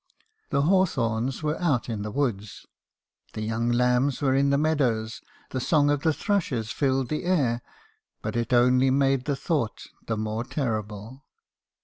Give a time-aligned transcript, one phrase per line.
[0.49, 2.65] The hawthorns were out in the woods,
[3.33, 7.61] the young lambs were in the meadows, the song of the thrushes filled the air;
[8.23, 11.23] but it only made the thought the more terrible.